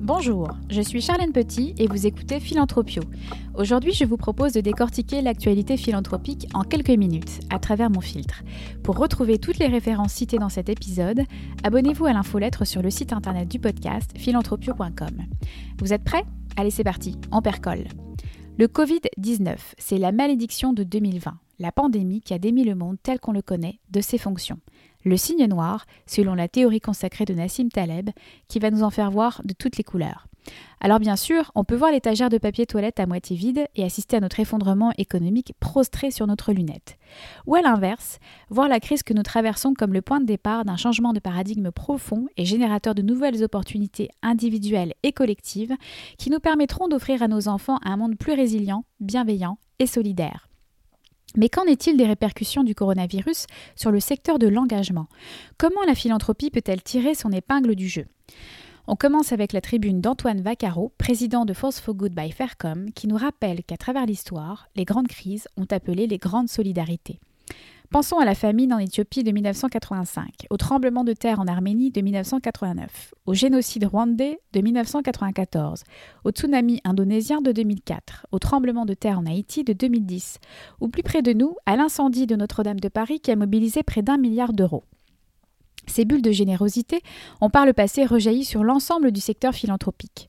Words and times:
Bonjour, 0.00 0.50
je 0.70 0.82
suis 0.82 1.00
Charlène 1.00 1.32
Petit 1.32 1.74
et 1.78 1.86
vous 1.86 2.06
écoutez 2.06 2.38
Philanthropio. 2.38 3.02
Aujourd'hui, 3.54 3.92
je 3.92 4.04
vous 4.04 4.18
propose 4.18 4.52
de 4.52 4.60
décortiquer 4.60 5.22
l'actualité 5.22 5.78
philanthropique 5.78 6.46
en 6.52 6.62
quelques 6.62 6.90
minutes 6.90 7.40
à 7.50 7.58
travers 7.58 7.90
mon 7.90 8.02
filtre. 8.02 8.42
Pour 8.82 8.98
retrouver 8.98 9.38
toutes 9.38 9.58
les 9.58 9.66
références 9.66 10.12
citées 10.12 10.38
dans 10.38 10.50
cet 10.50 10.68
épisode, 10.68 11.22
abonnez-vous 11.64 12.04
à 12.06 12.12
l'infolettre 12.12 12.66
sur 12.66 12.82
le 12.82 12.90
site 12.90 13.14
internet 13.14 13.48
du 13.48 13.58
podcast 13.58 14.10
philanthropio.com. 14.16 15.24
Vous 15.78 15.92
êtes 15.92 16.04
prêts? 16.04 16.24
Allez, 16.56 16.70
c'est 16.70 16.84
parti, 16.84 17.16
on 17.32 17.40
percole. 17.40 17.84
Le 18.58 18.66
Covid-19, 18.66 19.56
c'est 19.78 19.98
la 19.98 20.12
malédiction 20.12 20.72
de 20.72 20.82
2020, 20.82 21.38
la 21.58 21.72
pandémie 21.72 22.20
qui 22.20 22.34
a 22.34 22.38
démis 22.38 22.64
le 22.64 22.74
monde 22.74 22.98
tel 23.02 23.18
qu'on 23.18 23.32
le 23.32 23.42
connaît 23.42 23.80
de 23.90 24.00
ses 24.00 24.18
fonctions. 24.18 24.58
Le 25.06 25.16
signe 25.16 25.46
noir, 25.46 25.86
selon 26.04 26.34
la 26.34 26.48
théorie 26.48 26.80
consacrée 26.80 27.24
de 27.24 27.32
Nassim 27.32 27.68
Taleb, 27.68 28.10
qui 28.48 28.58
va 28.58 28.72
nous 28.72 28.82
en 28.82 28.90
faire 28.90 29.12
voir 29.12 29.40
de 29.44 29.54
toutes 29.54 29.76
les 29.76 29.84
couleurs. 29.84 30.26
Alors 30.80 30.98
bien 30.98 31.14
sûr, 31.14 31.52
on 31.54 31.62
peut 31.62 31.76
voir 31.76 31.92
l'étagère 31.92 32.28
de 32.28 32.38
papier 32.38 32.66
toilette 32.66 32.98
à 32.98 33.06
moitié 33.06 33.36
vide 33.36 33.68
et 33.76 33.84
assister 33.84 34.16
à 34.16 34.20
notre 34.20 34.40
effondrement 34.40 34.92
économique 34.98 35.54
prostré 35.60 36.10
sur 36.10 36.26
notre 36.26 36.52
lunette. 36.52 36.98
Ou 37.46 37.54
à 37.54 37.62
l'inverse, 37.62 38.18
voir 38.50 38.66
la 38.66 38.80
crise 38.80 39.04
que 39.04 39.14
nous 39.14 39.22
traversons 39.22 39.74
comme 39.74 39.92
le 39.92 40.02
point 40.02 40.20
de 40.20 40.26
départ 40.26 40.64
d'un 40.64 40.76
changement 40.76 41.12
de 41.12 41.20
paradigme 41.20 41.70
profond 41.70 42.26
et 42.36 42.44
générateur 42.44 42.96
de 42.96 43.02
nouvelles 43.02 43.44
opportunités 43.44 44.10
individuelles 44.22 44.94
et 45.04 45.12
collectives 45.12 45.76
qui 46.18 46.30
nous 46.30 46.40
permettront 46.40 46.88
d'offrir 46.88 47.22
à 47.22 47.28
nos 47.28 47.46
enfants 47.46 47.78
un 47.84 47.96
monde 47.96 48.18
plus 48.18 48.32
résilient, 48.32 48.84
bienveillant 48.98 49.58
et 49.78 49.86
solidaire. 49.86 50.48
Mais 51.36 51.48
qu'en 51.50 51.64
est-il 51.64 51.96
des 51.96 52.06
répercussions 52.06 52.64
du 52.64 52.74
coronavirus 52.74 53.46
sur 53.74 53.90
le 53.90 54.00
secteur 54.00 54.38
de 54.38 54.48
l'engagement? 54.48 55.06
Comment 55.58 55.82
la 55.86 55.94
philanthropie 55.94 56.50
peut-elle 56.50 56.82
tirer 56.82 57.14
son 57.14 57.30
épingle 57.30 57.74
du 57.74 57.88
jeu? 57.88 58.06
On 58.88 58.96
commence 58.96 59.32
avec 59.32 59.52
la 59.52 59.60
tribune 59.60 60.00
d'Antoine 60.00 60.40
Vaccaro, 60.40 60.92
président 60.96 61.44
de 61.44 61.52
Force 61.52 61.80
for 61.80 61.94
Good 61.94 62.14
by 62.14 62.30
Faircom, 62.30 62.92
qui 62.92 63.08
nous 63.08 63.16
rappelle 63.16 63.64
qu'à 63.64 63.76
travers 63.76 64.06
l'histoire, 64.06 64.68
les 64.76 64.84
grandes 64.84 65.08
crises 65.08 65.48
ont 65.56 65.66
appelé 65.70 66.06
les 66.06 66.18
grandes 66.18 66.48
solidarités. 66.48 67.18
Pensons 67.90 68.18
à 68.18 68.24
la 68.24 68.34
famine 68.34 68.72
en 68.72 68.78
Éthiopie 68.78 69.22
de 69.22 69.30
1985, 69.30 70.46
au 70.50 70.56
tremblement 70.56 71.04
de 71.04 71.12
terre 71.12 71.38
en 71.38 71.46
Arménie 71.46 71.90
de 71.90 72.00
1989, 72.00 73.14
au 73.26 73.34
génocide 73.34 73.84
rwandais 73.84 74.40
de 74.52 74.60
1994, 74.60 75.84
au 76.24 76.30
tsunami 76.30 76.80
indonésien 76.84 77.40
de 77.40 77.52
2004, 77.52 78.26
au 78.32 78.40
tremblement 78.40 78.86
de 78.86 78.94
terre 78.94 79.20
en 79.20 79.26
Haïti 79.26 79.62
de 79.62 79.72
2010, 79.72 80.38
ou 80.80 80.88
plus 80.88 81.04
près 81.04 81.22
de 81.22 81.32
nous, 81.32 81.54
à 81.64 81.76
l'incendie 81.76 82.26
de 82.26 82.34
Notre-Dame 82.34 82.80
de 82.80 82.88
Paris 82.88 83.20
qui 83.20 83.30
a 83.30 83.36
mobilisé 83.36 83.84
près 83.84 84.02
d'un 84.02 84.18
milliard 84.18 84.52
d'euros. 84.52 84.84
Ces 85.86 86.04
bulles 86.04 86.22
de 86.22 86.32
générosité 86.32 87.02
ont 87.40 87.50
par 87.50 87.66
le 87.66 87.72
passé 87.72 88.04
rejailli 88.04 88.44
sur 88.44 88.64
l'ensemble 88.64 89.12
du 89.12 89.20
secteur 89.20 89.54
philanthropique. 89.54 90.28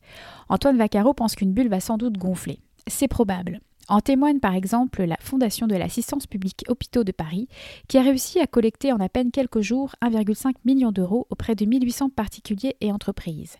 Antoine 0.49 0.77
Vaccaro 0.77 1.15
pense 1.15 1.33
qu'une 1.33 1.53
bulle 1.53 1.69
va 1.69 1.79
sans 1.79 1.97
doute 1.97 2.19
gonfler. 2.19 2.59
C'est 2.85 3.07
probable. 3.07 3.61
En 3.89 4.01
témoigne 4.01 4.39
par 4.39 4.53
exemple 4.53 5.03
la 5.03 5.17
Fondation 5.21 5.65
de 5.65 5.75
l'assistance 5.75 6.27
publique 6.27 6.65
Hôpitaux 6.67 7.05
de 7.05 7.13
Paris, 7.13 7.47
qui 7.87 7.97
a 7.97 8.01
réussi 8.01 8.39
à 8.39 8.47
collecter 8.47 8.91
en 8.91 8.99
à 8.99 9.07
peine 9.07 9.31
quelques 9.31 9.61
jours 9.61 9.95
1,5 10.01 10.55
million 10.65 10.91
d'euros 10.91 11.25
auprès 11.29 11.55
de 11.55 11.65
1800 11.65 12.09
particuliers 12.09 12.75
et 12.81 12.91
entreprises. 12.91 13.57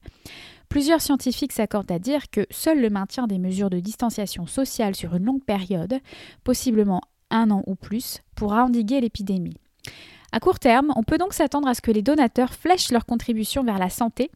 Plusieurs 0.68 1.02
scientifiques 1.02 1.54
s'accordent 1.54 1.92
à 1.92 2.00
dire 2.00 2.30
que 2.30 2.46
seul 2.50 2.82
le 2.82 2.90
maintien 2.90 3.26
des 3.26 3.40
mesures 3.40 3.70
de 3.70 3.80
distanciation 3.80 4.48
sociale 4.48 4.96
sur 4.96 5.16
une 5.16 5.24
longue 5.24 5.44
période, 5.44 6.00
possiblement 6.44 7.02
un 7.30 7.50
an 7.52 7.64
ou 7.66 7.76
plus, 7.76 8.22
pourra 8.36 8.66
endiguer 8.66 9.00
l'épidémie. 9.00 9.56
À 10.32 10.40
court 10.40 10.60
terme, 10.60 10.92
on 10.96 11.04
peut 11.04 11.18
donc 11.18 11.34
s'attendre 11.34 11.68
à 11.68 11.74
ce 11.74 11.82
que 11.82 11.92
les 11.92 12.02
donateurs 12.02 12.54
flèchent 12.54 12.92
leur 12.92 13.06
contribution 13.06 13.64
vers 13.64 13.80
la 13.80 13.90
santé, 13.90 14.30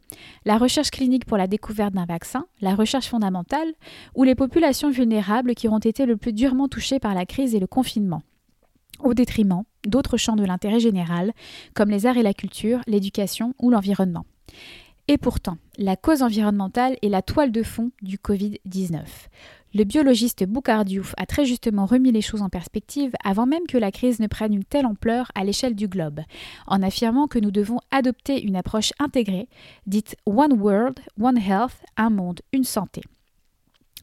la 0.46 0.58
recherche 0.58 0.90
clinique 0.90 1.26
pour 1.26 1.38
la 1.38 1.48
découverte 1.48 1.94
d'un 1.94 2.06
vaccin, 2.06 2.46
la 2.62 2.76
recherche 2.76 3.08
fondamentale 3.08 3.74
ou 4.16 4.24
les 4.24 4.36
populations 4.36 4.90
vulnérables 4.90 5.54
qui 5.54 5.68
auront 5.68 5.80
été 5.80 6.06
le 6.06 6.16
plus 6.16 6.34
durement 6.34 6.70
touchées 6.70 7.00
par 7.00 7.14
la 7.14 7.26
crise 7.26 7.56
et 7.56 7.60
le 7.60 7.68
confinement, 7.68 8.24
au 9.00 9.14
détriment 9.14 9.64
d'autres 9.86 10.18
champs 10.18 10.36
de 10.36 10.46
l'intérêt 10.46 10.80
général 10.80 11.34
comme 11.74 11.90
les 11.90 12.06
arts 12.06 12.18
et 12.18 12.24
la 12.24 12.34
culture, 12.34 12.80
l'éducation 12.88 13.54
ou 13.60 13.70
l'environnement. 13.70 14.26
Et 15.08 15.18
pourtant, 15.18 15.58
la 15.78 15.98
cause 15.98 16.22
environnementale 16.22 16.96
est 17.02 17.10
la 17.10 17.22
toile 17.22 17.52
de 17.52 17.64
fond 17.64 17.92
du 18.02 18.18
Covid-19. 18.18 19.02
Le 19.74 19.86
biologiste 19.86 20.44
Boucardiouf 20.44 21.14
a 21.18 21.26
très 21.26 21.46
justement 21.46 21.86
remis 21.86 22.12
les 22.12 22.22
choses 22.22 22.42
en 22.42 22.50
perspective 22.50 23.14
avant 23.24 23.46
même 23.46 23.66
que 23.68 23.78
la 23.78 23.92
crise 23.92 24.20
ne 24.20 24.28
prenne 24.28 24.54
une 24.54 24.66
telle 24.66 24.86
ampleur 24.86 25.32
à 25.34 25.46
l'échelle 25.46 25.76
du 25.76 25.88
globe, 25.88 26.20
en 26.68 26.84
affirmant 26.84 27.28
que 27.28 27.40
nous 27.40 27.52
devons 27.52 27.80
adopter 27.90 28.44
une 28.44 28.58
approche 28.58 28.92
intégrée, 29.00 29.48
dite 29.88 30.18
One 30.26 30.60
World, 30.60 31.00
One 31.22 31.38
Health, 31.38 31.78
un 31.96 32.10
monde, 32.10 32.42
une 32.52 32.66
santé. 32.66 33.02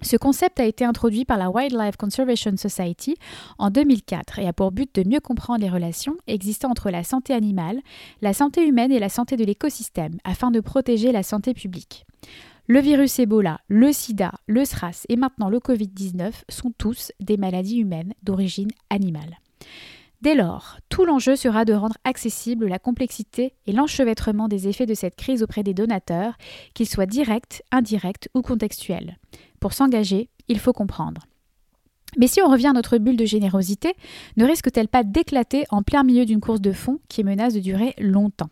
Ce 0.01 0.17
concept 0.17 0.59
a 0.59 0.65
été 0.65 0.87
introduit 0.87 1.27
par 1.27 1.37
la 1.37 1.51
Wildlife 1.51 1.97
Conservation 1.97 2.57
Society 2.57 3.17
en 3.59 3.69
2004 3.69 4.39
et 4.39 4.47
a 4.47 4.55
pour 4.55 4.73
but 4.73 4.95
de 4.95 5.07
mieux 5.07 5.21
comprendre 5.21 5.61
les 5.61 5.69
relations 5.69 6.17
existant 6.29 6.71
entre 6.71 6.89
la 6.89 7.05
santé 7.05 7.35
animale, 7.35 7.81
la 8.23 8.33
santé 8.33 8.67
humaine 8.67 8.93
et 8.93 9.01
la 9.01 9.09
santé 9.11 9.37
de 9.37 9.45
l'écosystème 9.45 10.17
afin 10.25 10.51
de 10.51 10.61
protéger 10.61 11.13
la 11.13 11.25
santé 11.25 11.53
publique. 11.53 12.07
Le 12.71 12.81
virus 12.81 13.19
Ebola, 13.19 13.63
le 13.69 13.95
sida, 13.95 14.31
le 14.47 14.63
SRAS 14.63 15.07
et 15.09 15.17
maintenant 15.17 15.49
le 15.49 15.59
Covid-19 15.59 16.33
sont 16.51 16.71
tous 16.77 17.13
des 17.19 17.39
maladies 17.39 17.79
humaines 17.79 18.13
d'origine 18.23 18.69
animale. 18.91 19.39
Dès 20.21 20.35
lors, 20.35 20.77
tout 20.91 21.07
l'enjeu 21.07 21.35
sera 21.35 21.65
de 21.65 21.73
rendre 21.73 21.97
accessible 22.05 22.69
la 22.69 22.79
complexité 22.79 23.55
et 23.67 23.73
l'enchevêtrement 23.73 24.49
des 24.49 24.69
effets 24.69 24.85
de 24.85 24.93
cette 24.93 25.17
crise 25.17 25.43
auprès 25.43 25.63
des 25.63 25.73
donateurs, 25.73 26.37
qu'ils 26.75 26.91
soient 26.91 27.07
directs, 27.07 27.63
indirects 27.73 28.29
ou 28.35 28.43
contextuels. 28.43 29.17
Pour 29.61 29.73
s'engager, 29.73 30.29
il 30.49 30.59
faut 30.59 30.75
comprendre. 30.75 31.23
Mais 32.19 32.27
si 32.27 32.43
on 32.43 32.51
revient 32.51 32.67
à 32.67 32.75
notre 32.75 32.99
bulle 32.99 33.17
de 33.17 33.25
générosité, 33.25 33.95
ne 34.37 34.45
risque-t-elle 34.45 34.89
pas 34.89 35.05
d'éclater 35.05 35.65
en 35.71 35.83
plein 35.83 36.05
milieu 36.05 36.27
d'une 36.27 36.41
course 36.43 36.61
de 36.61 36.73
fond 36.73 36.99
qui 37.09 37.25
menace 37.25 37.55
de 37.55 37.61
durer 37.61 37.95
longtemps? 37.97 38.51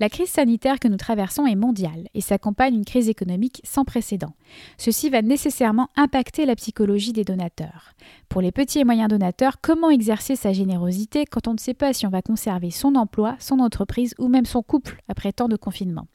La 0.00 0.08
crise 0.08 0.30
sanitaire 0.30 0.80
que 0.80 0.88
nous 0.88 0.96
traversons 0.96 1.46
est 1.46 1.54
mondiale 1.54 2.08
et 2.14 2.22
s'accompagne 2.22 2.72
d'une 2.72 2.86
crise 2.86 3.10
économique 3.10 3.60
sans 3.64 3.84
précédent. 3.84 4.32
Ceci 4.78 5.10
va 5.10 5.20
nécessairement 5.20 5.88
impacter 5.94 6.46
la 6.46 6.56
psychologie 6.56 7.12
des 7.12 7.24
donateurs. 7.24 7.92
Pour 8.30 8.40
les 8.40 8.50
petits 8.50 8.78
et 8.78 8.84
moyens 8.84 9.10
donateurs, 9.10 9.60
comment 9.60 9.90
exercer 9.90 10.36
sa 10.36 10.54
générosité 10.54 11.26
quand 11.26 11.48
on 11.48 11.52
ne 11.52 11.58
sait 11.58 11.74
pas 11.74 11.92
si 11.92 12.06
on 12.06 12.10
va 12.10 12.22
conserver 12.22 12.70
son 12.70 12.94
emploi, 12.94 13.36
son 13.38 13.60
entreprise 13.60 14.14
ou 14.18 14.28
même 14.28 14.46
son 14.46 14.62
couple 14.62 15.02
après 15.06 15.32
tant 15.32 15.48
de 15.48 15.56
confinement? 15.56 16.06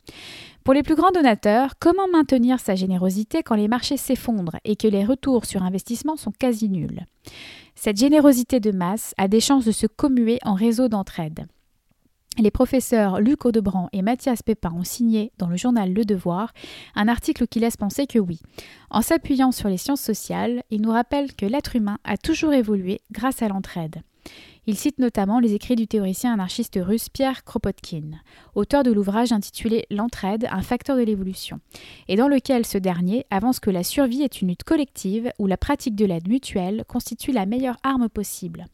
Pour 0.63 0.73
les 0.73 0.81
plus 0.81 0.95
grands 0.95 1.11
donateurs, 1.11 1.75
comment 1.79 2.07
maintenir 2.11 2.59
sa 2.59 2.73
générosité 2.73 3.43
quand 3.43 3.53
les 3.53 3.67
marchés 3.67 3.97
s'effondrent 3.97 4.57
et 4.65 4.75
que 4.75 4.87
les 4.87 5.05
retours 5.05 5.45
sur 5.45 5.61
investissement 5.61 6.15
sont 6.15 6.31
quasi 6.31 6.69
nuls? 6.69 7.05
Cette 7.75 7.97
générosité 7.97 8.59
de 8.59 8.71
masse 8.71 9.13
a 9.19 9.27
des 9.27 9.41
chances 9.41 9.65
de 9.65 9.71
se 9.71 9.85
commuer 9.85 10.39
en 10.43 10.55
réseau 10.55 10.87
d'entraide. 10.87 11.45
Les 12.37 12.51
professeurs 12.51 13.21
Luc 13.21 13.45
Audebranc 13.45 13.87
et 13.93 14.01
Mathias 14.01 14.43
Pépin 14.43 14.73
ont 14.75 14.83
signé 14.83 15.31
dans 15.37 15.47
le 15.47 15.55
journal 15.55 15.93
Le 15.93 16.03
Devoir 16.03 16.53
un 16.93 17.07
article 17.07 17.47
qui 17.47 17.61
laisse 17.61 17.77
penser 17.77 18.07
que 18.07 18.19
oui. 18.19 18.41
En 18.89 19.01
s'appuyant 19.01 19.53
sur 19.53 19.69
les 19.69 19.77
sciences 19.77 20.01
sociales, 20.01 20.63
ils 20.69 20.81
nous 20.81 20.91
rappellent 20.91 21.33
que 21.33 21.45
l'être 21.45 21.77
humain 21.77 21.97
a 22.03 22.17
toujours 22.17 22.51
évolué 22.51 22.99
grâce 23.11 23.41
à 23.41 23.47
l'entraide. 23.47 24.01
Il 24.67 24.77
cite 24.77 24.97
notamment 24.97 25.39
les 25.39 25.53
écrits 25.53 25.75
du 25.75 25.85
théoricien 25.85 26.33
anarchiste 26.33 26.79
russe 26.81 27.09
Pierre 27.09 27.43
Kropotkin, 27.43 28.11
auteur 28.55 28.81
de 28.81 28.91
l'ouvrage 28.91 29.31
intitulé 29.31 29.85
L'entraide, 29.91 30.47
un 30.49 30.63
facteur 30.63 30.97
de 30.97 31.03
l'évolution, 31.03 31.59
et 32.07 32.15
dans 32.15 32.27
lequel 32.27 32.65
ce 32.65 32.79
dernier 32.79 33.27
avance 33.29 33.59
que 33.59 33.69
la 33.69 33.83
survie 33.83 34.23
est 34.23 34.41
une 34.41 34.47
lutte 34.47 34.63
collective 34.63 35.31
où 35.37 35.45
la 35.45 35.57
pratique 35.57 35.95
de 35.95 36.05
l'aide 36.05 36.27
mutuelle 36.27 36.83
constitue 36.87 37.31
la 37.31 37.45
meilleure 37.45 37.77
arme 37.83 38.09
possible. 38.09 38.65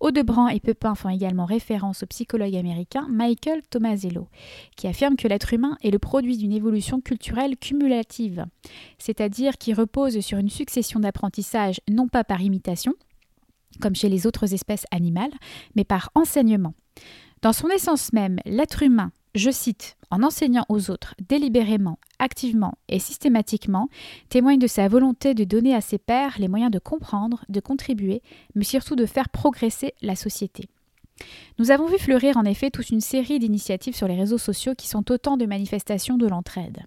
Audebranc 0.00 0.48
et 0.48 0.60
Pepin 0.60 0.94
font 0.94 1.08
également 1.08 1.46
référence 1.46 2.02
au 2.02 2.06
psychologue 2.06 2.56
américain 2.56 3.06
Michael 3.10 3.62
Tomasello, 3.62 4.28
qui 4.76 4.88
affirme 4.88 5.16
que 5.16 5.28
l'être 5.28 5.54
humain 5.54 5.78
est 5.82 5.90
le 5.90 5.98
produit 5.98 6.36
d'une 6.36 6.52
évolution 6.52 7.00
culturelle 7.00 7.56
cumulative, 7.56 8.44
c'est-à-dire 8.98 9.56
qui 9.56 9.72
repose 9.72 10.20
sur 10.20 10.36
une 10.36 10.50
succession 10.50 11.00
d'apprentissages 11.00 11.80
non 11.88 12.08
pas 12.08 12.24
par 12.24 12.42
imitation, 12.42 12.94
comme 13.80 13.94
chez 13.94 14.08
les 14.08 14.26
autres 14.26 14.54
espèces 14.54 14.84
animales, 14.90 15.32
mais 15.74 15.84
par 15.84 16.10
enseignement. 16.14 16.74
Dans 17.42 17.52
son 17.52 17.68
essence 17.68 18.12
même, 18.12 18.38
l'être 18.44 18.82
humain, 18.82 19.12
je 19.34 19.50
cite, 19.50 19.96
en 20.10 20.22
enseignant 20.22 20.66
aux 20.68 20.90
autres 20.90 21.14
délibérément, 21.28 21.98
activement 22.18 22.74
et 22.88 22.98
systématiquement, 22.98 23.88
témoigne 24.28 24.58
de 24.58 24.66
sa 24.66 24.88
volonté 24.88 25.34
de 25.34 25.44
donner 25.44 25.74
à 25.74 25.80
ses 25.80 25.98
pairs 25.98 26.36
les 26.38 26.48
moyens 26.48 26.70
de 26.70 26.78
comprendre, 26.78 27.44
de 27.48 27.60
contribuer, 27.60 28.22
mais 28.54 28.64
surtout 28.64 28.96
de 28.96 29.06
faire 29.06 29.28
progresser 29.28 29.94
la 30.02 30.16
société. 30.16 30.68
Nous 31.58 31.70
avons 31.70 31.86
vu 31.86 31.98
fleurir 31.98 32.36
en 32.36 32.44
effet 32.44 32.70
toute 32.70 32.90
une 32.90 33.00
série 33.00 33.38
d'initiatives 33.38 33.94
sur 33.94 34.08
les 34.08 34.16
réseaux 34.16 34.38
sociaux 34.38 34.74
qui 34.74 34.88
sont 34.88 35.10
autant 35.10 35.36
de 35.36 35.44
manifestations 35.44 36.16
de 36.16 36.26
l'entraide. 36.26 36.84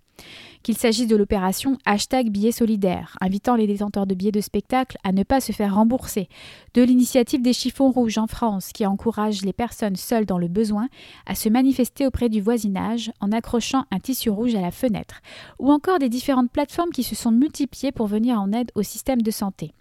Qu'il 0.64 0.78
s'agisse 0.78 1.08
de 1.08 1.16
l'opération 1.16 1.78
hashtag 1.86 2.30
billets 2.30 2.52
solidaires, 2.52 3.18
invitant 3.20 3.56
les 3.56 3.68
détenteurs 3.68 4.08
de 4.08 4.16
billets 4.16 4.32
de 4.32 4.42
spectacle 4.42 4.98
à 5.04 5.12
ne 5.12 5.24
pas 5.24 5.42
se 5.42 5.52
faire 5.52 5.76
rembourser, 5.76 6.30
de 6.74 6.82
l'initiative 6.82 7.42
des 7.42 7.54
chiffons 7.54 7.92
rouges 7.92 8.18
en 8.18 8.28
France 8.28 8.72
qui 8.74 8.86
encourage 8.86 9.44
les 9.44 9.54
personnes 9.54 9.96
seules 9.96 10.26
dans 10.26 10.38
le 10.38 10.48
besoin 10.48 10.88
à 11.26 11.36
se 11.36 11.50
manifester 11.50 12.08
auprès 12.08 12.30
du 12.30 12.42
voisinage 12.42 13.12
en 13.20 13.32
accrochant 13.32 13.86
un 13.92 14.00
tissu 14.00 14.30
rouge 14.30 14.56
à 14.56 14.62
la 14.62 14.72
fenêtre, 14.72 15.22
ou 15.60 15.72
encore 15.72 16.00
des 16.00 16.10
différentes 16.10 16.52
plateformes 16.52 16.92
qui 16.92 17.04
se 17.04 17.16
sont 17.16 17.32
multipliées 17.32 17.92
pour 17.92 18.08
venir 18.08 18.40
en 18.40 18.54
aide 18.54 18.72
au 18.76 18.84
système 18.84 19.22
de 19.22 19.32
santé. 19.32 19.74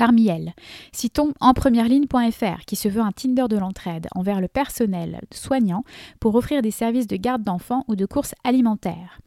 Parmi 0.00 0.28
elles, 0.28 0.54
citons 0.92 1.34
enpremiereligne.fr 1.40 2.64
qui 2.66 2.74
se 2.74 2.88
veut 2.88 3.02
un 3.02 3.12
Tinder 3.12 3.48
de 3.50 3.58
l'entraide 3.58 4.08
envers 4.14 4.40
le 4.40 4.48
personnel 4.48 5.20
soignant 5.30 5.84
pour 6.20 6.36
offrir 6.36 6.62
des 6.62 6.70
services 6.70 7.06
de 7.06 7.16
garde 7.16 7.42
d'enfants 7.42 7.84
ou 7.86 7.96
de 7.96 8.06
courses 8.06 8.34
alimentaires. 8.42 9.20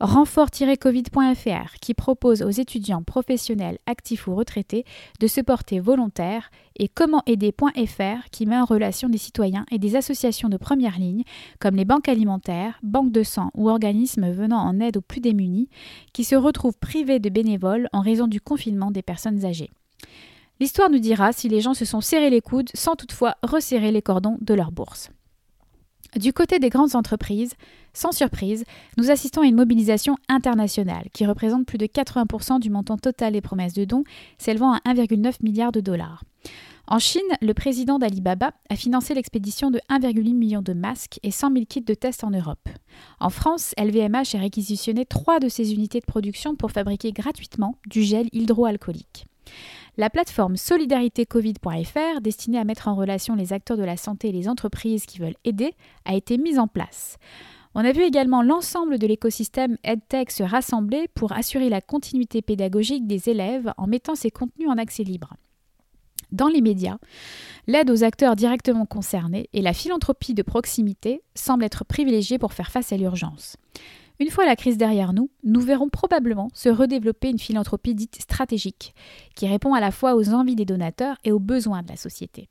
Renfort-covid.fr 0.00 1.74
qui 1.82 1.92
propose 1.92 2.40
aux 2.40 2.48
étudiants 2.48 3.02
professionnels 3.02 3.76
actifs 3.84 4.26
ou 4.26 4.34
retraités 4.34 4.86
de 5.20 5.26
se 5.26 5.42
porter 5.42 5.80
volontaires 5.80 6.50
et 6.78 6.88
commentaider.fr 6.88 8.30
qui 8.32 8.46
met 8.46 8.56
en 8.56 8.64
relation 8.64 9.10
des 9.10 9.18
citoyens 9.18 9.66
et 9.70 9.78
des 9.78 9.96
associations 9.96 10.48
de 10.48 10.56
première 10.56 10.98
ligne 10.98 11.24
comme 11.58 11.76
les 11.76 11.84
banques 11.84 12.08
alimentaires, 12.08 12.78
banques 12.82 13.12
de 13.12 13.22
sang 13.22 13.50
ou 13.52 13.68
organismes 13.68 14.30
venant 14.30 14.66
en 14.66 14.80
aide 14.80 14.96
aux 14.96 15.02
plus 15.02 15.20
démunis 15.20 15.68
qui 16.14 16.24
se 16.24 16.36
retrouvent 16.36 16.78
privés 16.78 17.18
de 17.18 17.28
bénévoles 17.28 17.90
en 17.92 18.00
raison 18.00 18.28
du 18.28 18.40
confinement 18.40 18.90
des 18.90 19.02
personnes 19.02 19.44
âgées. 19.44 19.68
L'histoire 20.58 20.90
nous 20.90 20.98
dira 20.98 21.32
si 21.32 21.48
les 21.48 21.60
gens 21.60 21.74
se 21.74 21.84
sont 21.84 22.00
serrés 22.00 22.30
les 22.30 22.40
coudes 22.40 22.70
sans 22.74 22.96
toutefois 22.96 23.36
resserrer 23.42 23.92
les 23.92 24.02
cordons 24.02 24.38
de 24.40 24.54
leur 24.54 24.72
bourse. 24.72 25.10
Du 26.16 26.32
côté 26.32 26.58
des 26.58 26.70
grandes 26.70 26.96
entreprises, 26.96 27.54
sans 27.92 28.12
surprise, 28.12 28.64
nous 28.96 29.10
assistons 29.10 29.42
à 29.42 29.46
une 29.46 29.56
mobilisation 29.56 30.16
internationale 30.28 31.08
qui 31.12 31.26
représente 31.26 31.66
plus 31.66 31.76
de 31.76 31.86
80% 31.86 32.58
du 32.58 32.70
montant 32.70 32.96
total 32.96 33.34
des 33.34 33.42
promesses 33.42 33.74
de 33.74 33.84
dons, 33.84 34.04
s'élevant 34.38 34.72
à 34.72 34.78
1,9 34.86 35.34
milliard 35.42 35.72
de 35.72 35.80
dollars. 35.80 36.22
En 36.86 37.00
Chine, 37.00 37.20
le 37.42 37.52
président 37.52 37.98
d'Alibaba 37.98 38.52
a 38.70 38.76
financé 38.76 39.12
l'expédition 39.12 39.70
de 39.70 39.80
1,8 39.90 40.34
million 40.34 40.62
de 40.62 40.72
masques 40.72 41.18
et 41.22 41.32
100 41.32 41.52
000 41.52 41.64
kits 41.68 41.80
de 41.82 41.94
tests 41.94 42.22
en 42.22 42.30
Europe. 42.30 42.68
En 43.18 43.28
France, 43.28 43.74
LVMH 43.76 44.36
a 44.36 44.38
réquisitionné 44.38 45.04
trois 45.04 45.40
de 45.40 45.48
ses 45.48 45.74
unités 45.74 46.00
de 46.00 46.06
production 46.06 46.54
pour 46.54 46.70
fabriquer 46.70 47.12
gratuitement 47.12 47.76
du 47.88 48.02
gel 48.04 48.28
hydroalcoolique. 48.32 49.26
La 49.98 50.10
plateforme 50.10 50.56
solidaritécovid.fr, 50.56 52.20
destinée 52.20 52.58
à 52.58 52.64
mettre 52.64 52.88
en 52.88 52.94
relation 52.94 53.34
les 53.34 53.54
acteurs 53.54 53.78
de 53.78 53.82
la 53.82 53.96
santé 53.96 54.28
et 54.28 54.32
les 54.32 54.46
entreprises 54.46 55.06
qui 55.06 55.20
veulent 55.20 55.36
aider, 55.44 55.72
a 56.04 56.14
été 56.14 56.36
mise 56.36 56.58
en 56.58 56.68
place. 56.68 57.16
On 57.74 57.82
a 57.82 57.92
vu 57.92 58.02
également 58.02 58.42
l'ensemble 58.42 58.98
de 58.98 59.06
l'écosystème 59.06 59.78
EdTech 59.84 60.30
se 60.30 60.42
rassembler 60.42 61.08
pour 61.14 61.32
assurer 61.32 61.70
la 61.70 61.80
continuité 61.80 62.42
pédagogique 62.42 63.06
des 63.06 63.30
élèves 63.30 63.72
en 63.78 63.86
mettant 63.86 64.14
ces 64.14 64.30
contenus 64.30 64.68
en 64.68 64.76
accès 64.76 65.02
libre. 65.02 65.32
Dans 66.30 66.48
les 66.48 66.60
médias, 66.60 66.98
l'aide 67.66 67.90
aux 67.90 68.04
acteurs 68.04 68.36
directement 68.36 68.84
concernés 68.84 69.48
et 69.54 69.62
la 69.62 69.72
philanthropie 69.72 70.34
de 70.34 70.42
proximité 70.42 71.22
semblent 71.34 71.64
être 71.64 71.86
privilégiées 71.86 72.38
pour 72.38 72.52
faire 72.52 72.70
face 72.70 72.92
à 72.92 72.98
l'urgence. 72.98 73.56
Une 74.18 74.30
fois 74.30 74.46
la 74.46 74.56
crise 74.56 74.78
derrière 74.78 75.12
nous, 75.12 75.30
nous 75.44 75.60
verrons 75.60 75.88
probablement 75.88 76.48
se 76.54 76.68
redévelopper 76.68 77.28
une 77.28 77.38
philanthropie 77.38 77.94
dite 77.94 78.20
stratégique, 78.20 78.94
qui 79.34 79.46
répond 79.46 79.74
à 79.74 79.80
la 79.80 79.90
fois 79.90 80.14
aux 80.14 80.30
envies 80.30 80.56
des 80.56 80.64
donateurs 80.64 81.16
et 81.24 81.32
aux 81.32 81.38
besoins 81.38 81.82
de 81.82 81.88
la 81.88 81.96
société. 81.96 82.48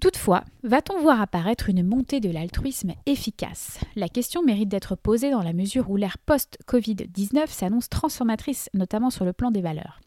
Toutefois, 0.00 0.44
va-t-on 0.64 1.00
voir 1.00 1.20
apparaître 1.20 1.68
une 1.68 1.86
montée 1.86 2.18
de 2.18 2.30
l'altruisme 2.30 2.92
efficace? 3.06 3.78
La 3.94 4.08
question 4.08 4.42
mérite 4.42 4.68
d'être 4.68 4.96
posée 4.96 5.30
dans 5.30 5.42
la 5.42 5.52
mesure 5.52 5.90
où 5.90 5.96
l'ère 5.96 6.18
post-Covid-19 6.18 7.46
s'annonce 7.48 7.88
transformatrice, 7.88 8.68
notamment 8.74 9.10
sur 9.10 9.24
le 9.24 9.32
plan 9.32 9.52
des 9.52 9.62
valeurs. 9.62 10.00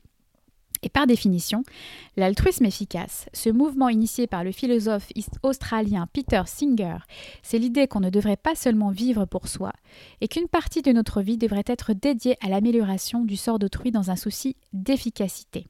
Et 0.85 0.89
par 0.89 1.07
définition, 1.07 1.63
l'altruisme 2.15 2.63
efficace, 2.63 3.25
ce 3.33 3.49
mouvement 3.49 3.89
initié 3.89 4.27
par 4.27 4.43
le 4.43 4.51
philosophe 4.51 5.09
australien 5.41 6.07
Peter 6.13 6.43
Singer, 6.45 6.97
c'est 7.41 7.57
l'idée 7.57 7.87
qu'on 7.87 7.99
ne 7.99 8.11
devrait 8.11 8.37
pas 8.37 8.53
seulement 8.53 8.91
vivre 8.91 9.25
pour 9.25 9.47
soi, 9.47 9.73
et 10.21 10.27
qu'une 10.27 10.47
partie 10.47 10.83
de 10.83 10.91
notre 10.91 11.23
vie 11.23 11.39
devrait 11.39 11.63
être 11.65 11.93
dédiée 11.93 12.37
à 12.39 12.49
l'amélioration 12.49 13.25
du 13.25 13.35
sort 13.35 13.57
d'autrui 13.57 13.89
dans 13.89 14.11
un 14.11 14.15
souci 14.15 14.57
d'efficacité. 14.73 15.65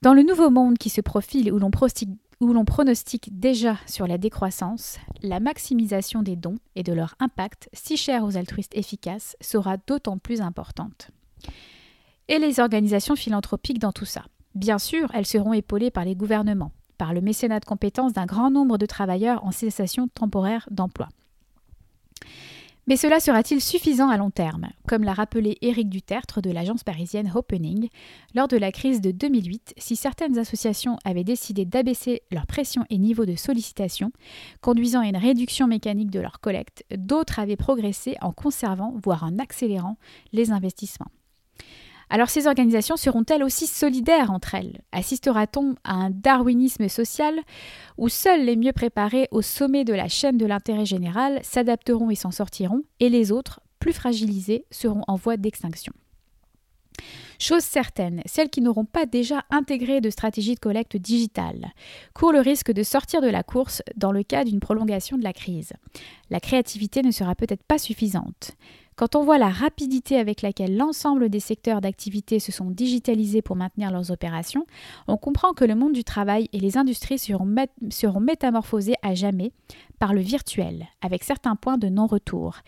Dans 0.00 0.14
le 0.14 0.22
nouveau 0.22 0.48
monde 0.48 0.78
qui 0.78 0.88
se 0.88 1.02
profile 1.02 1.52
où 1.52 1.58
l'on 1.58 2.64
pronostique 2.64 3.38
déjà 3.38 3.76
sur 3.86 4.06
la 4.06 4.16
décroissance, 4.16 4.96
la 5.20 5.40
maximisation 5.40 6.22
des 6.22 6.36
dons 6.36 6.56
et 6.74 6.82
de 6.82 6.94
leur 6.94 7.16
impact, 7.20 7.68
si 7.74 7.98
cher 7.98 8.24
aux 8.24 8.38
altruistes 8.38 8.74
efficaces, 8.74 9.36
sera 9.42 9.76
d'autant 9.76 10.16
plus 10.16 10.40
importante 10.40 11.10
et 12.30 12.38
les 12.38 12.60
organisations 12.60 13.16
philanthropiques 13.16 13.80
dans 13.80 13.92
tout 13.92 14.06
ça. 14.06 14.24
Bien 14.54 14.78
sûr, 14.78 15.10
elles 15.12 15.26
seront 15.26 15.52
épaulées 15.52 15.90
par 15.90 16.04
les 16.04 16.14
gouvernements, 16.14 16.72
par 16.96 17.12
le 17.12 17.20
mécénat 17.20 17.60
de 17.60 17.64
compétences 17.64 18.12
d'un 18.12 18.24
grand 18.24 18.50
nombre 18.50 18.78
de 18.78 18.86
travailleurs 18.86 19.44
en 19.44 19.50
cessation 19.50 20.08
temporaire 20.08 20.66
d'emploi. 20.70 21.08
Mais 22.86 22.96
cela 22.96 23.20
sera-t-il 23.20 23.60
suffisant 23.60 24.08
à 24.08 24.16
long 24.16 24.30
terme? 24.30 24.68
Comme 24.88 25.04
l'a 25.04 25.12
rappelé 25.12 25.58
Éric 25.60 25.88
Dutertre 25.88 26.40
de 26.40 26.50
l'agence 26.50 26.82
parisienne 26.82 27.30
Opening, 27.34 27.88
lors 28.34 28.48
de 28.48 28.56
la 28.56 28.72
crise 28.72 29.00
de 29.00 29.10
2008, 29.10 29.74
si 29.76 29.96
certaines 29.96 30.38
associations 30.38 30.98
avaient 31.04 31.24
décidé 31.24 31.64
d'abaisser 31.64 32.22
leur 32.32 32.46
pression 32.46 32.84
et 32.90 32.98
niveau 32.98 33.26
de 33.26 33.36
sollicitation, 33.36 34.12
conduisant 34.60 35.00
à 35.00 35.06
une 35.06 35.16
réduction 35.16 35.66
mécanique 35.66 36.10
de 36.10 36.20
leur 36.20 36.40
collecte, 36.40 36.84
d'autres 36.96 37.38
avaient 37.38 37.56
progressé 37.56 38.16
en 38.22 38.32
conservant, 38.32 38.94
voire 39.02 39.24
en 39.24 39.38
accélérant, 39.38 39.96
les 40.32 40.50
investissements. 40.50 41.10
Alors 42.12 42.28
ces 42.28 42.48
organisations 42.48 42.96
seront-elles 42.96 43.44
aussi 43.44 43.68
solidaires 43.68 44.32
entre 44.32 44.56
elles? 44.56 44.80
Assistera-t-on 44.90 45.76
à 45.84 45.94
un 45.94 46.10
darwinisme 46.10 46.88
social 46.88 47.38
où 47.98 48.08
seuls 48.08 48.44
les 48.44 48.56
mieux 48.56 48.72
préparés 48.72 49.28
au 49.30 49.42
sommet 49.42 49.84
de 49.84 49.94
la 49.94 50.08
chaîne 50.08 50.36
de 50.36 50.44
l'intérêt 50.44 50.86
général 50.86 51.38
s'adapteront 51.42 52.10
et 52.10 52.16
s'en 52.16 52.32
sortiront, 52.32 52.82
et 52.98 53.08
les 53.08 53.30
autres, 53.30 53.60
plus 53.78 53.92
fragilisés, 53.92 54.66
seront 54.72 55.02
en 55.06 55.14
voie 55.14 55.36
d'extinction? 55.36 55.92
Chose 57.38 57.62
certaine, 57.62 58.22
celles 58.26 58.50
qui 58.50 58.60
n'auront 58.60 58.84
pas 58.84 59.06
déjà 59.06 59.44
intégré 59.50 60.02
de 60.02 60.10
stratégie 60.10 60.56
de 60.56 60.60
collecte 60.60 60.98
digitale 60.98 61.72
courent 62.12 62.32
le 62.32 62.40
risque 62.40 62.72
de 62.72 62.82
sortir 62.82 63.22
de 63.22 63.28
la 63.28 63.42
course 63.42 63.82
dans 63.96 64.12
le 64.12 64.22
cas 64.22 64.44
d'une 64.44 64.60
prolongation 64.60 65.16
de 65.16 65.24
la 65.24 65.32
crise. 65.32 65.72
La 66.28 66.40
créativité 66.40 67.02
ne 67.02 67.10
sera 67.10 67.34
peut-être 67.34 67.62
pas 67.62 67.78
suffisante. 67.78 68.52
Quand 69.00 69.16
on 69.16 69.24
voit 69.24 69.38
la 69.38 69.48
rapidité 69.48 70.18
avec 70.18 70.42
laquelle 70.42 70.76
l'ensemble 70.76 71.30
des 71.30 71.40
secteurs 71.40 71.80
d'activité 71.80 72.38
se 72.38 72.52
sont 72.52 72.70
digitalisés 72.70 73.40
pour 73.40 73.56
maintenir 73.56 73.90
leurs 73.90 74.10
opérations, 74.10 74.66
on 75.08 75.16
comprend 75.16 75.54
que 75.54 75.64
le 75.64 75.74
monde 75.74 75.94
du 75.94 76.04
travail 76.04 76.50
et 76.52 76.60
les 76.60 76.76
industries 76.76 77.18
seront, 77.18 77.50
seront 77.88 78.20
métamorphosés 78.20 78.96
à 79.00 79.14
jamais 79.14 79.52
par 79.98 80.12
le 80.12 80.20
virtuel, 80.20 80.86
avec 81.00 81.24
certains 81.24 81.56
points 81.56 81.78
de 81.78 81.88
non-retour. 81.88 82.58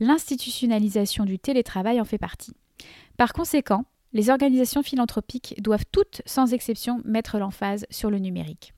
L'institutionnalisation 0.00 1.26
du 1.26 1.38
télétravail 1.38 2.00
en 2.00 2.06
fait 2.06 2.16
partie. 2.16 2.54
Par 3.18 3.34
conséquent, 3.34 3.84
les 4.14 4.30
organisations 4.30 4.82
philanthropiques 4.82 5.56
doivent 5.60 5.84
toutes, 5.92 6.22
sans 6.24 6.54
exception, 6.54 7.02
mettre 7.04 7.36
l'emphase 7.36 7.84
sur 7.90 8.08
le 8.08 8.18
numérique. 8.18 8.72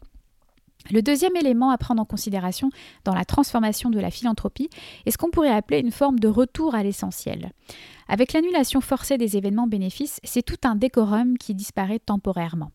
Le 0.91 1.03
deuxième 1.03 1.37
élément 1.37 1.71
à 1.71 1.79
prendre 1.79 2.03
en 2.03 2.05
considération 2.05 2.71
dans 3.05 3.15
la 3.15 3.25
transformation 3.25 3.91
de 3.91 4.01
la 4.01 4.11
philanthropie 4.11 4.69
est 5.07 5.11
ce 5.11 5.19
qu'on 5.19 5.31
pourrait 5.31 5.49
appeler 5.49 5.81
une 5.81 5.91
forme 5.91 6.19
de 6.19 6.29
retour 6.29 6.75
à 6.75 6.83
l'essentiel. 6.83 7.53
Avec 8.09 8.33
l'annulation 8.33 8.81
forcée 8.81 9.17
des 9.17 9.37
événements 9.37 9.67
bénéfices, 9.67 10.21
c'est 10.25 10.43
tout 10.43 10.59
un 10.65 10.75
décorum 10.75 11.39
qui 11.39 11.55
disparaît 11.55 12.01
temporairement. 12.01 12.71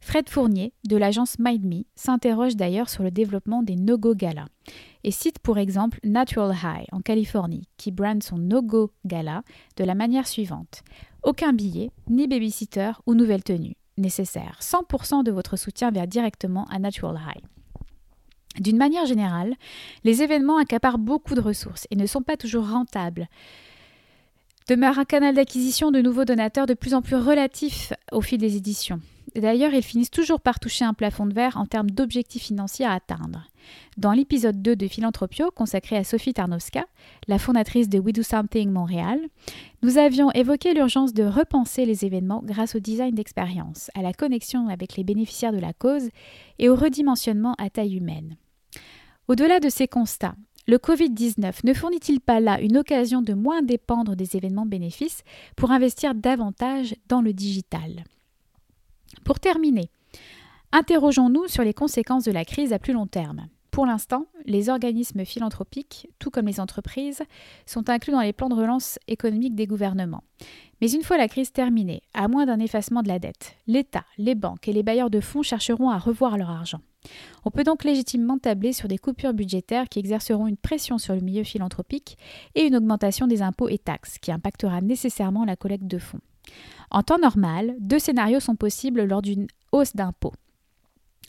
Fred 0.00 0.28
Fournier, 0.28 0.74
de 0.86 0.96
l'agence 0.96 1.38
MindMe, 1.38 1.84
s'interroge 1.94 2.56
d'ailleurs 2.56 2.90
sur 2.90 3.02
le 3.02 3.10
développement 3.10 3.62
des 3.62 3.76
no-go 3.76 4.14
galas 4.14 4.48
et 5.02 5.10
cite 5.10 5.38
pour 5.38 5.56
exemple 5.56 5.98
Natural 6.04 6.54
High 6.54 6.86
en 6.92 7.00
Californie, 7.00 7.68
qui 7.78 7.90
brande 7.90 8.22
son 8.22 8.36
no-go 8.36 8.90
gala 9.06 9.42
de 9.76 9.84
la 9.84 9.94
manière 9.94 10.26
suivante 10.26 10.82
aucun 11.24 11.54
billet, 11.54 11.90
ni 12.08 12.28
babysitter 12.28 12.92
ou 13.06 13.14
nouvelle 13.14 13.42
tenue 13.42 13.76
nécessaire. 13.96 14.58
100% 14.60 15.22
de 15.24 15.30
votre 15.30 15.56
soutien 15.56 15.90
vers 15.90 16.06
directement 16.06 16.66
à 16.70 16.78
Natural 16.78 17.16
High. 17.16 17.44
D'une 18.60 18.76
manière 18.76 19.06
générale, 19.06 19.54
les 20.04 20.22
événements 20.22 20.58
accaparent 20.58 20.98
beaucoup 20.98 21.34
de 21.34 21.40
ressources 21.40 21.86
et 21.90 21.96
ne 21.96 22.06
sont 22.06 22.22
pas 22.22 22.36
toujours 22.36 22.68
rentables. 22.68 23.28
Demeure 24.68 24.98
un 24.98 25.04
canal 25.04 25.34
d'acquisition 25.34 25.90
de 25.90 26.00
nouveaux 26.00 26.24
donateurs 26.24 26.66
de 26.66 26.74
plus 26.74 26.94
en 26.94 27.02
plus 27.02 27.16
relatif 27.16 27.92
au 28.12 28.20
fil 28.20 28.38
des 28.38 28.56
éditions. 28.56 29.00
D'ailleurs, 29.34 29.74
ils 29.74 29.82
finissent 29.82 30.10
toujours 30.10 30.40
par 30.40 30.60
toucher 30.60 30.84
un 30.84 30.94
plafond 30.94 31.26
de 31.26 31.34
verre 31.34 31.56
en 31.56 31.66
termes 31.66 31.90
d'objectifs 31.90 32.44
financiers 32.44 32.86
à 32.86 32.92
atteindre. 32.92 33.48
Dans 33.96 34.12
l'épisode 34.12 34.62
2 34.62 34.76
de 34.76 34.86
Philanthropio, 34.86 35.50
consacré 35.50 35.96
à 35.96 36.04
Sophie 36.04 36.34
Tarnowska, 36.34 36.84
la 37.26 37.38
fondatrice 37.38 37.88
de 37.88 37.98
We 37.98 38.12
Do 38.12 38.22
Something 38.22 38.70
Montréal, 38.70 39.18
nous 39.82 39.98
avions 39.98 40.30
évoqué 40.32 40.72
l'urgence 40.72 41.14
de 41.14 41.24
repenser 41.24 41.84
les 41.84 42.04
événements 42.04 42.42
grâce 42.44 42.76
au 42.76 42.78
design 42.78 43.14
d'expérience, 43.14 43.90
à 43.94 44.02
la 44.02 44.12
connexion 44.12 44.68
avec 44.68 44.96
les 44.96 45.04
bénéficiaires 45.04 45.52
de 45.52 45.58
la 45.58 45.72
cause 45.72 46.10
et 46.58 46.68
au 46.68 46.76
redimensionnement 46.76 47.54
à 47.58 47.70
taille 47.70 47.96
humaine. 47.96 48.36
Au-delà 49.26 49.58
de 49.58 49.68
ces 49.68 49.88
constats, 49.88 50.36
le 50.66 50.78
Covid-19 50.78 51.60
ne 51.64 51.74
fournit-il 51.74 52.20
pas 52.20 52.40
là 52.40 52.60
une 52.60 52.78
occasion 52.78 53.20
de 53.20 53.34
moins 53.34 53.62
dépendre 53.62 54.16
des 54.16 54.36
événements 54.36 54.66
bénéfices 54.66 55.22
pour 55.56 55.72
investir 55.72 56.14
davantage 56.14 56.94
dans 57.08 57.20
le 57.20 57.32
digital? 57.32 58.04
Pour 59.22 59.40
terminer, 59.40 59.90
interrogeons-nous 60.72 61.48
sur 61.48 61.62
les 61.62 61.74
conséquences 61.74 62.24
de 62.24 62.32
la 62.32 62.44
crise 62.44 62.72
à 62.72 62.78
plus 62.78 62.92
long 62.92 63.06
terme. 63.06 63.48
Pour 63.74 63.86
l'instant, 63.86 64.26
les 64.46 64.68
organismes 64.68 65.24
philanthropiques, 65.24 66.08
tout 66.20 66.30
comme 66.30 66.46
les 66.46 66.60
entreprises, 66.60 67.22
sont 67.66 67.90
inclus 67.90 68.12
dans 68.12 68.20
les 68.20 68.32
plans 68.32 68.48
de 68.48 68.54
relance 68.54 69.00
économique 69.08 69.56
des 69.56 69.66
gouvernements. 69.66 70.22
Mais 70.80 70.92
une 70.92 71.02
fois 71.02 71.18
la 71.18 71.26
crise 71.26 71.50
terminée, 71.50 72.02
à 72.12 72.28
moins 72.28 72.46
d'un 72.46 72.60
effacement 72.60 73.02
de 73.02 73.08
la 73.08 73.18
dette, 73.18 73.56
l'État, 73.66 74.04
les 74.16 74.36
banques 74.36 74.68
et 74.68 74.72
les 74.72 74.84
bailleurs 74.84 75.10
de 75.10 75.20
fonds 75.20 75.42
chercheront 75.42 75.90
à 75.90 75.98
revoir 75.98 76.38
leur 76.38 76.50
argent. 76.50 76.80
On 77.44 77.50
peut 77.50 77.64
donc 77.64 77.82
légitimement 77.82 78.38
tabler 78.38 78.72
sur 78.72 78.86
des 78.86 78.98
coupures 78.98 79.34
budgétaires 79.34 79.88
qui 79.88 79.98
exerceront 79.98 80.46
une 80.46 80.56
pression 80.56 80.98
sur 80.98 81.14
le 81.14 81.20
milieu 81.20 81.42
philanthropique 81.42 82.16
et 82.54 82.62
une 82.62 82.76
augmentation 82.76 83.26
des 83.26 83.42
impôts 83.42 83.68
et 83.68 83.78
taxes 83.78 84.18
qui 84.18 84.30
impactera 84.30 84.82
nécessairement 84.82 85.44
la 85.44 85.56
collecte 85.56 85.88
de 85.88 85.98
fonds. 85.98 86.20
En 86.90 87.02
temps 87.02 87.18
normal, 87.18 87.74
deux 87.80 87.98
scénarios 87.98 88.40
sont 88.40 88.56
possibles 88.56 89.04
lors 89.04 89.22
d'une 89.22 89.46
hausse 89.72 89.94
d'impôts. 89.94 90.34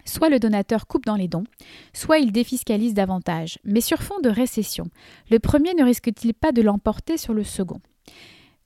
Soit 0.05 0.29
le 0.29 0.39
donateur 0.39 0.85
coupe 0.85 1.05
dans 1.05 1.15
les 1.15 1.27
dons, 1.27 1.45
soit 1.93 2.19
il 2.19 2.31
défiscalise 2.31 2.93
davantage. 2.93 3.57
Mais 3.63 3.81
sur 3.81 4.03
fond 4.03 4.19
de 4.19 4.29
récession, 4.29 4.85
le 5.31 5.39
premier 5.39 5.73
ne 5.73 5.83
risque-t-il 5.83 6.35
pas 6.35 6.51
de 6.51 6.61
l'emporter 6.61 7.17
sur 7.17 7.33
le 7.33 7.43
second? 7.43 7.81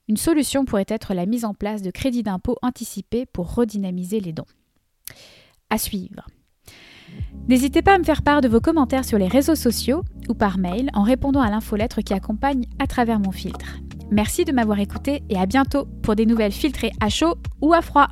Une 0.08 0.18
solution 0.18 0.64
pourrait 0.64 0.84
être 0.88 1.14
la 1.14 1.24
mise 1.24 1.44
en 1.44 1.54
place 1.54 1.82
de 1.82 1.90
crédits 1.90 2.22
d'impôt 2.22 2.56
anticipés 2.62 3.26
pour 3.26 3.54
redynamiser 3.54 4.20
les 4.20 4.32
dons. 4.32 4.44
À 5.70 5.78
suivre. 5.78 6.26
N'hésitez 7.48 7.80
pas 7.80 7.94
à 7.94 7.98
me 7.98 8.04
faire 8.04 8.22
part 8.22 8.40
de 8.40 8.48
vos 8.48 8.60
commentaires 8.60 9.04
sur 9.04 9.18
les 9.18 9.28
réseaux 9.28 9.54
sociaux 9.54 10.02
ou 10.28 10.34
par 10.34 10.58
mail 10.58 10.90
en 10.92 11.02
répondant 11.02 11.40
à 11.40 11.50
l'infolettre 11.50 12.02
qui 12.02 12.12
accompagne 12.12 12.66
à 12.78 12.86
travers 12.86 13.18
mon 13.18 13.32
filtre. 13.32 13.78
Merci 14.10 14.44
de 14.44 14.52
m'avoir 14.52 14.80
écouté 14.80 15.22
et 15.30 15.38
à 15.38 15.46
bientôt 15.46 15.86
pour 16.02 16.16
des 16.16 16.26
nouvelles 16.26 16.52
filtrées 16.52 16.90
à 17.00 17.08
chaud 17.08 17.34
ou 17.60 17.72
à 17.72 17.80
froid. 17.80 18.08